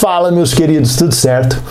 [0.00, 1.62] Fala, meus queridos, tudo certo?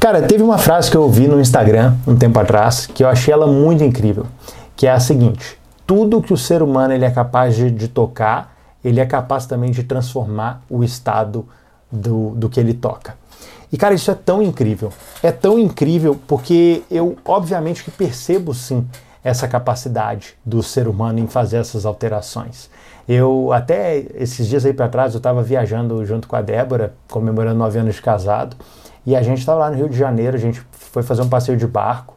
[0.00, 3.30] Cara, teve uma frase que eu ouvi no Instagram um tempo atrás que eu achei
[3.30, 4.24] ela muito incrível,
[4.74, 8.56] que é a seguinte: tudo que o ser humano ele é capaz de, de tocar,
[8.82, 11.46] ele é capaz também de transformar o estado
[11.92, 13.18] do, do que ele toca.
[13.70, 14.90] E cara, isso é tão incrível.
[15.22, 18.88] É tão incrível porque eu, obviamente, que percebo sim
[19.24, 22.68] essa capacidade do ser humano em fazer essas alterações.
[23.08, 27.58] Eu até esses dias aí para trás eu estava viajando junto com a Débora, comemorando
[27.58, 28.54] nove anos de casado,
[29.06, 31.56] e a gente estava lá no Rio de Janeiro, a gente foi fazer um passeio
[31.56, 32.14] de barco,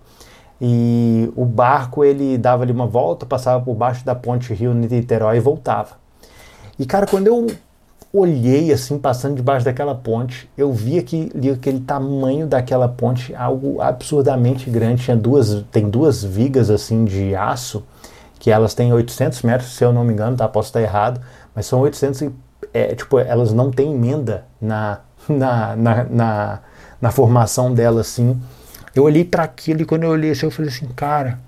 [0.60, 5.38] e o barco ele dava ali uma volta, passava por baixo da ponte Rio Niterói
[5.38, 5.96] e voltava.
[6.80, 7.48] E cara, quando eu
[8.14, 14.70] olhei assim, passando debaixo daquela ponte, eu vi aquele, aquele tamanho daquela ponte, algo absurdamente
[14.70, 15.04] grande.
[15.04, 17.84] Tinha duas, tem duas vigas assim de aço,
[18.40, 20.48] que elas têm 800 metros, se eu não me engano, tá?
[20.48, 21.22] Posso estar errado,
[21.54, 22.32] mas são 800 e,
[22.74, 26.60] é, tipo, elas não têm emenda na, na, na, na,
[27.02, 28.40] na formação delas, assim.
[28.96, 31.40] Eu olhei para aquilo e quando eu olhei assim, eu falei assim, cara,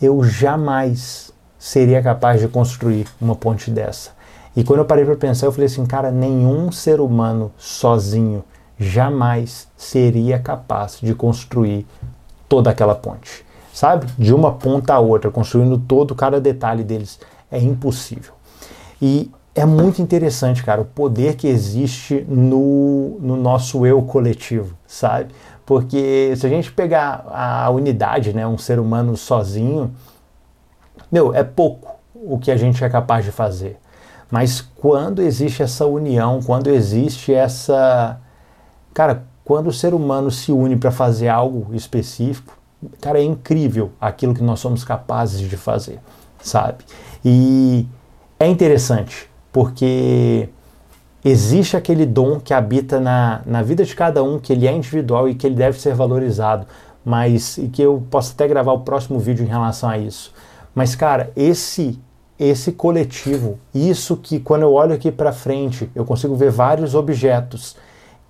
[0.00, 4.17] eu jamais seria capaz de construir uma ponte dessa.
[4.58, 8.42] E quando eu parei para pensar, eu falei assim, cara, nenhum ser humano sozinho
[8.76, 11.86] jamais seria capaz de construir
[12.48, 14.08] toda aquela ponte, sabe?
[14.18, 17.20] De uma ponta a outra, construindo todo cada detalhe deles.
[17.52, 18.32] É impossível.
[19.00, 25.32] E é muito interessante, cara, o poder que existe no, no nosso eu coletivo, sabe?
[25.64, 29.94] Porque se a gente pegar a unidade, né, um ser humano sozinho,
[31.12, 33.78] meu, é pouco o que a gente é capaz de fazer.
[34.30, 38.20] Mas quando existe essa união, quando existe essa.
[38.92, 42.58] Cara, quando o ser humano se une para fazer algo específico,
[43.00, 45.98] cara, é incrível aquilo que nós somos capazes de fazer,
[46.42, 46.84] sabe?
[47.24, 47.86] E
[48.38, 50.48] é interessante, porque
[51.24, 55.28] existe aquele dom que habita na, na vida de cada um, que ele é individual
[55.28, 56.66] e que ele deve ser valorizado,
[57.04, 60.32] mas e que eu posso até gravar o próximo vídeo em relação a isso.
[60.74, 61.98] Mas, cara, esse
[62.38, 67.76] esse coletivo, isso que quando eu olho aqui para frente, eu consigo ver vários objetos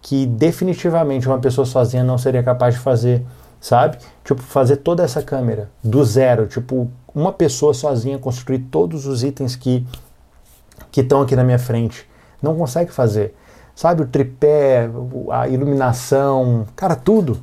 [0.00, 3.24] que definitivamente uma pessoa sozinha não seria capaz de fazer,
[3.60, 3.98] sabe?
[4.24, 9.54] Tipo, fazer toda essa câmera do zero, tipo, uma pessoa sozinha construir todos os itens
[9.54, 9.86] que
[10.90, 12.08] que estão aqui na minha frente,
[12.40, 13.34] não consegue fazer.
[13.74, 14.88] Sabe, o tripé,
[15.30, 17.38] a iluminação, cara, tudo.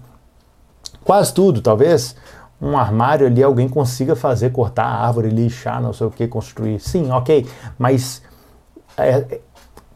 [1.03, 2.15] Quase tudo, talvez
[2.61, 6.79] um armário ali alguém consiga fazer, cortar a árvore, lixar, não sei o que, construir.
[6.79, 7.45] Sim, ok,
[7.77, 8.21] mas
[8.97, 9.39] é,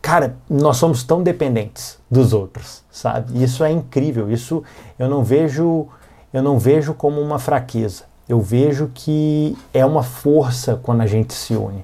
[0.01, 3.41] cara, nós somos tão dependentes dos outros, sabe?
[3.43, 4.31] Isso é incrível.
[4.31, 4.63] Isso
[4.97, 5.87] eu não vejo,
[6.33, 8.03] eu não vejo como uma fraqueza.
[8.27, 11.83] Eu vejo que é uma força quando a gente se une.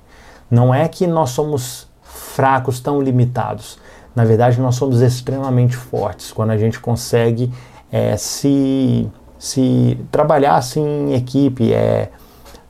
[0.49, 3.79] Não é que nós somos fracos, tão limitados.
[4.15, 7.51] Na verdade, nós somos extremamente fortes quando a gente consegue
[7.91, 12.09] é, se se trabalhar assim em equipe, é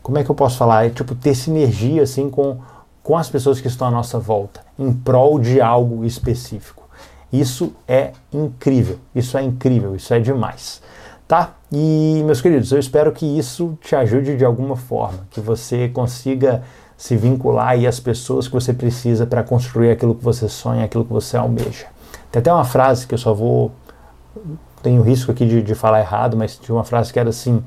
[0.01, 0.85] como é que eu posso falar?
[0.85, 2.59] É tipo ter sinergia assim com,
[3.01, 6.87] com as pessoas que estão à nossa volta, em prol de algo específico.
[7.33, 10.81] Isso é incrível, isso é incrível, isso é demais.
[11.27, 11.55] Tá?
[11.71, 16.61] E meus queridos, eu espero que isso te ajude de alguma forma, que você consiga
[16.95, 21.03] se vincular aí às pessoas que você precisa para construir aquilo que você sonha, aquilo
[21.03, 21.87] que você almeja.
[22.31, 23.71] Tem até uma frase que eu só vou
[24.85, 27.63] tenho risco aqui de, de falar errado, mas tinha uma frase que era assim,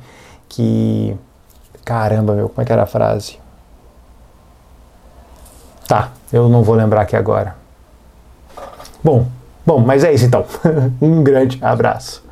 [0.49, 1.17] que...
[1.84, 3.39] Caramba, meu, como é que era a frase?
[5.89, 7.56] Tá, eu não vou lembrar aqui agora.
[9.03, 9.27] Bom,
[9.67, 10.45] bom, mas é isso então.
[11.03, 12.23] um grande abraço.